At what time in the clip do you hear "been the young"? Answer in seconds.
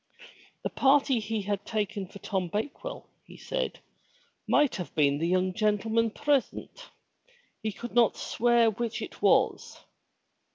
4.95-5.53